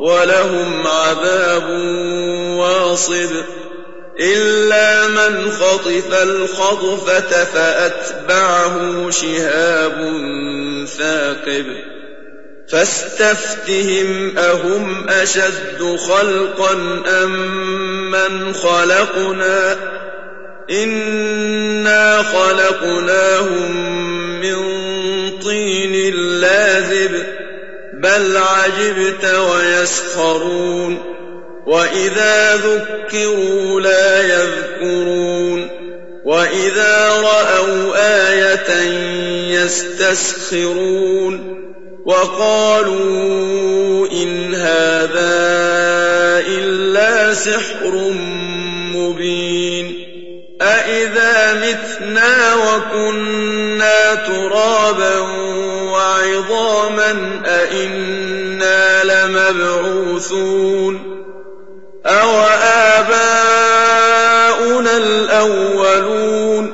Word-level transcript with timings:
ولهم 0.00 0.86
عذاب 0.86 1.70
واصب 2.58 3.30
إلا 4.20 5.08
من 5.08 5.50
خطف 5.50 6.22
الخطفة 6.22 7.44
فأتبعه 7.44 9.10
شهاب 9.10 10.12
ثاقب 10.98 11.66
فاستفتهم 12.68 14.38
أهم 14.38 15.08
أشد 15.08 15.96
خلقا 16.08 16.72
أم 17.22 18.10
من 18.10 18.52
خلقنا 18.52 19.76
إنا 20.70 22.22
خلقناهم 22.22 23.76
من 24.40 24.79
بل 28.02 28.36
عجبت 28.36 29.24
ويسخرون 29.24 30.98
وإذا 31.66 32.56
ذكروا 32.56 33.80
لا 33.80 34.22
يذكرون 34.22 35.68
وإذا 36.24 37.08
رأوا 37.08 37.92
آية 38.28 38.80
يستسخرون 39.62 41.56
وقالوا 42.06 44.08
إن 44.12 44.54
هذا 44.54 45.50
إلا 46.48 47.34
سحر 47.34 48.12
مبين 48.94 49.96
أإذا 50.62 51.54
متنا 51.54 52.54
وكنا 52.54 54.14
ترابا 54.14 55.18
وعظاما 56.20 57.40
أإنا 57.46 59.04
لمبعوثون 59.04 61.00
أو 62.06 62.30
آباؤنا 62.98 64.96
الأولون 64.96 66.72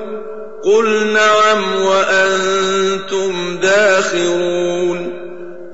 قل 0.64 1.06
نعم 1.06 1.82
وأنتم 1.82 3.58
داخرون 3.62 5.16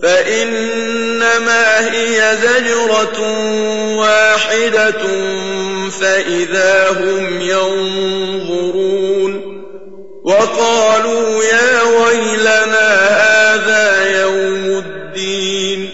فإنما 0.03 1.93
هي 1.93 2.37
زجرة 2.43 3.21
واحدة 3.97 5.03
فإذا 6.01 6.89
هم 6.91 7.41
ينظرون 7.41 8.83
وقالوا 10.25 11.45
يا 11.45 11.83
ويلنا 11.83 13.32
هذا 13.53 14.21
يوم 14.23 14.85
الدين. 14.87 15.89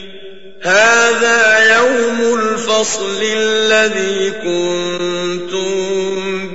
هذا 0.62 1.58
يوم 1.76 2.38
الفصل 2.40 3.22
الذي 3.22 4.30
كنتم 4.30 5.78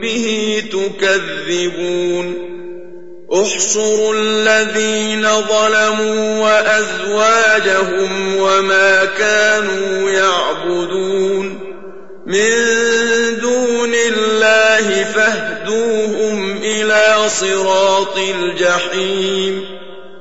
به 0.01 0.63
تكذبون. 0.71 2.53
احشروا 3.33 4.15
الذين 4.15 5.27
ظلموا 5.41 6.39
وأزواجهم 6.39 8.35
وما 8.35 9.05
كانوا 9.05 10.09
يعبدون. 10.09 11.59
من 12.25 12.49
دون 13.41 13.93
الله 13.93 15.03
فاهدوهم 15.03 16.57
إلى 16.57 17.29
صراط 17.29 18.17
الجحيم. 18.17 19.72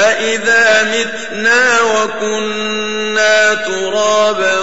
أإذا 0.00 0.82
متنا 0.82 1.80
وكنا 1.80 3.54
ترابا 3.54 4.60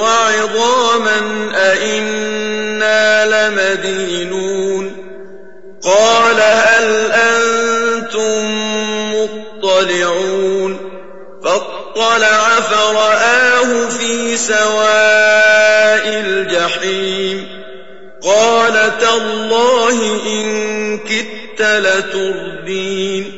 وعظاما 0.00 1.50
أئنا 1.54 3.26
لمدينون 3.26 4.96
قال 5.82 6.40
هل 6.40 7.10
أنتم 7.12 8.44
مطلعون 9.14 10.78
فاطلع 11.44 12.60
فرآه 12.60 13.88
في 13.88 14.36
سواء 14.36 16.08
الجحيم 16.08 17.48
قال 18.22 18.98
تالله 18.98 20.20
إن 20.26 20.98
كدت 20.98 21.62
لتردين 21.62 23.37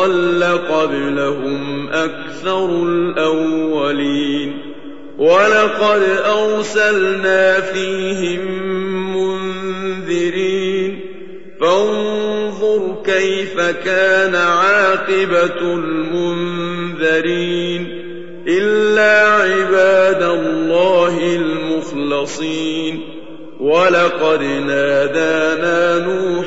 ضل 0.00 0.44
قبلهم 0.44 1.88
أكثر 1.88 2.82
الأولين 2.82 4.58
ولقد 5.18 6.02
أرسلنا 6.26 7.60
فيهم 7.60 8.40
منذرين 9.16 11.00
فانظر 11.60 13.02
كيف 13.04 13.60
كان 13.60 14.34
عاقبة 14.34 15.60
المنذرين 15.74 16.80
إلا 18.48 19.26
عباد 19.26 20.22
الله 20.22 21.36
المخلصين 21.36 23.00
ولقد 23.60 24.42
نادانا 24.42 25.98
نوح 25.98 26.46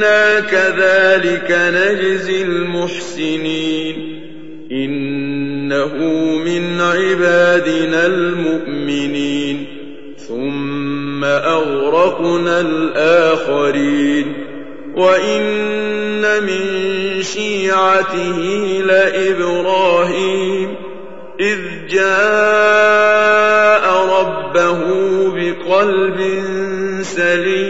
إنا 0.00 0.40
كذلك 0.40 1.50
نجزي 1.50 2.42
المحسنين 2.42 4.20
إنه 4.72 5.94
من 6.44 6.80
عبادنا 6.80 8.06
المؤمنين 8.06 9.66
ثم 10.28 11.24
أغرقنا 11.24 12.60
الآخرين 12.60 14.32
وإن 14.94 16.22
من 16.42 16.62
شيعته 17.22 18.38
لإبراهيم 18.86 20.74
إذ 21.40 21.58
جاء 21.88 23.30
ربه 24.20 24.80
بقلب 25.34 26.20
سليم 27.02 27.69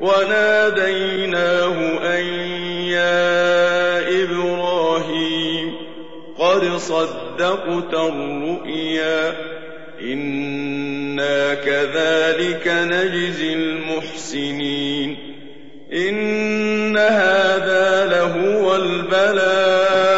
وناديناه 0.00 1.76
أن 2.16 2.24
يا 2.86 4.22
إبراهيم 4.22 5.74
قد 6.38 6.76
صدقت 6.76 7.94
الرؤيا 7.94 9.34
إنا 10.02 11.54
كذلك 11.54 12.68
نجزي 12.68 13.52
المحسنين 13.54 15.16
إن 15.92 16.96
هذا 16.96 18.06
لهو 18.06 18.76
البلاء 18.76 20.08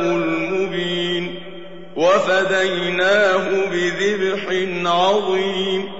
المبين 0.00 1.34
وفديناه 1.96 3.48
بذبح 3.72 4.46
عظيم 4.86 5.99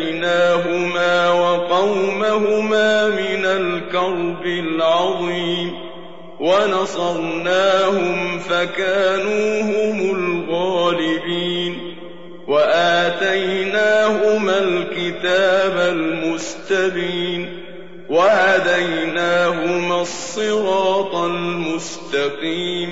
وقومهما 1.81 3.07
من 3.07 3.45
الكرب 3.45 4.45
العظيم 4.45 5.73
ونصرناهم 6.39 7.59
فكانوا 8.39 9.61
هم 9.61 10.15
الغالبين 10.15 11.95
وآتيناهما 12.47 13.79
الكتاب 14.59 15.77
المستبين 15.77 17.63
وهديناهما 18.09 20.01
الصراط 20.01 21.15
المستقيم 21.15 22.89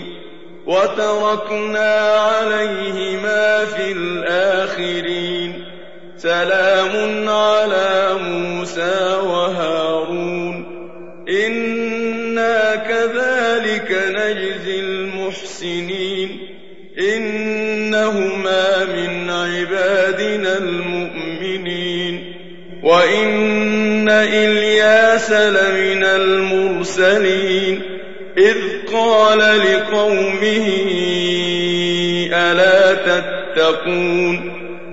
وتركنا 0.68 1.96
عليهما 2.10 3.66
في 3.66 3.92
الآخرين 3.92 5.69
سلام 6.22 7.30
على 7.30 8.18
موسى 8.22 9.20
وهارون. 9.24 10.66
إنا 11.30 12.76
كذلك 12.76 13.92
نجزي 14.10 14.80
المحسنين. 14.80 16.40
إنهما 17.16 18.86
من 18.86 19.30
عبادنا 19.30 20.58
المؤمنين. 20.58 22.34
وإن 22.84 24.10
إلياس 24.10 25.32
لمن 25.32 26.04
المرسلين. 26.04 27.82
إذ 28.38 28.58
قال 28.94 29.40
لقومه 29.40 30.68
ألا 32.34 32.94
تتقون؟ 32.94 34.49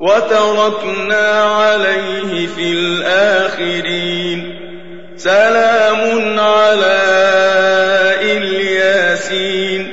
وتركنا 0.00 1.42
عليه 1.42 2.46
في 2.46 2.72
الآخرين. 2.72 4.54
سلام 5.16 6.40
على 6.40 6.98
إلياسين. 8.22 9.92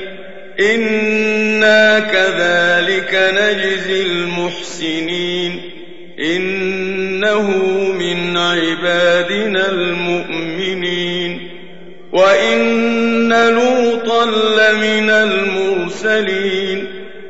إنا 0.60 1.98
كذلك 1.98 3.34
نجزي 3.34 4.02
المحسنين. 4.02 5.70
إنه 6.20 7.50
من 7.92 8.36
عبادنا 8.36 9.68
المؤمنين. 9.68 11.50
وإن 12.12 13.32
لوطا 13.32 14.24
لمن 14.26 15.10
المرسلين. 15.10 16.93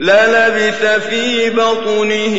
للبث 0.00 1.08
في 1.08 1.50
بطنه 1.50 2.36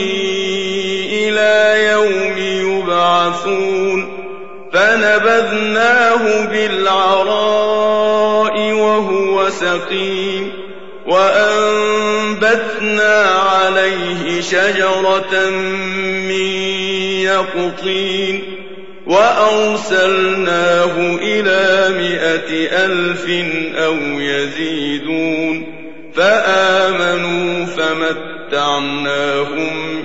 إلى 1.11 1.83
يوم 1.91 2.37
يبعثون 2.37 4.17
فنبذناه 4.73 6.45
بالعراء 6.45 7.91
وهو 8.71 9.49
سقيم 9.49 10.51
وأنبتنا 11.07 12.75
عليه 13.25 14.41
شجرة 14.41 15.49
من 16.29 16.57
يقطين 17.23 18.43
وأرسلناه 19.07 20.95
إلى 21.21 21.89
مائة 21.97 22.85
ألف 22.85 23.25
أو 23.75 23.95
يزيدون 24.19 25.76
فآمنوا 26.17 27.65
فمتعناهم 27.65 29.25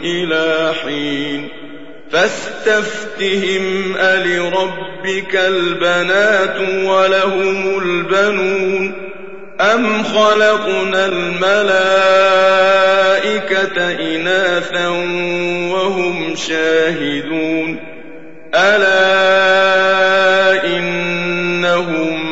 إلى 0.05 0.73
حين 0.85 1.49
فاستفتهم 2.11 3.97
ألربك 3.97 5.37
البنات 5.37 6.57
ولهم 6.85 7.79
البنون 7.79 9.13
أم 9.61 10.03
خلقنا 10.03 11.07
الملائكة 11.07 11.73
إناثا 13.91 14.89
وهم 15.73 16.35
شاهدون 16.37 17.79
ألا 18.55 19.33
إنهم 20.67 22.32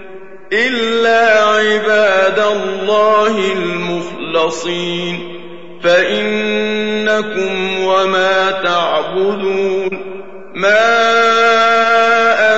إلا 0.53 1.43
عباد 1.43 2.39
الله 2.39 3.53
المخلصين 3.53 5.41
فإنكم 5.83 7.83
وما 7.83 8.51
تعبدون 8.51 9.89
ما 10.55 10.91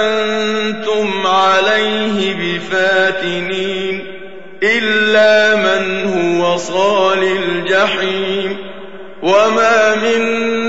أنتم 0.01 1.27
عليه 1.27 2.36
بفاتنين 2.36 4.06
إلا 4.63 5.56
من 5.56 6.06
هو 6.06 6.58
صال 6.58 7.23
الجحيم 7.23 8.58
وما 9.23 9.95
منا 9.95 10.62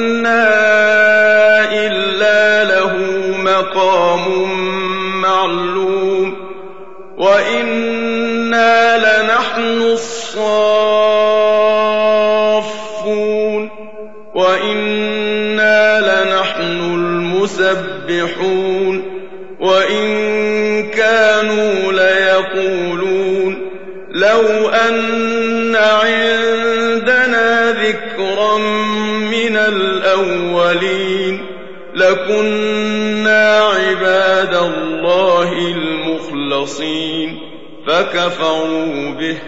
لكنا 32.44 33.60
عباد 33.60 34.54
الله 34.54 35.52
المخلصين 35.52 37.38
فكفروا 37.86 39.10
به 39.10 39.38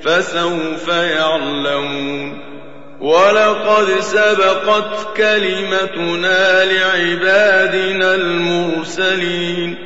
فسوف 0.00 0.88
يعلمون 0.88 2.40
ولقد 3.00 4.00
سبقت 4.00 5.16
كلمتنا 5.16 6.64
لعبادنا 6.64 8.14
المرسلين 8.14 9.76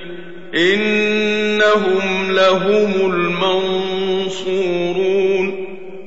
إنهم 0.55 2.31
لهم 2.33 3.13
المنصورون 3.13 4.45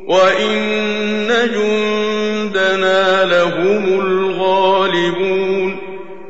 وإن 0.07 1.27
جندنا 1.27 2.06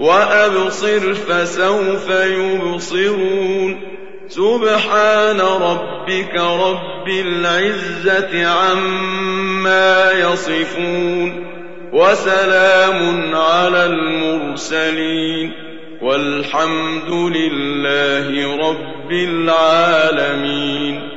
وأبصر 0.00 1.14
فسوف 1.14 2.10
يبصرون. 2.10 3.80
سبحان 4.28 5.40
ربك 5.40 6.34
رب 6.34 7.08
العزة 7.08 8.46
عما 8.46 10.12
يصفون. 10.12 11.46
وسلام 11.92 13.34
على 13.34 13.84
المرسلين. 13.84 15.52
والحمد 16.02 17.10
لله 17.10 18.56
رب 18.68 19.12
العالمين. 19.12 21.15